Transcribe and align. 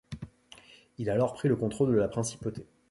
Il 0.97 1.11
a 1.11 1.13
alors 1.13 1.35
pris 1.35 1.47
le 1.47 1.55
contrôle 1.55 1.91
de 1.91 1.97
la 1.99 2.07
principauté. 2.07 2.65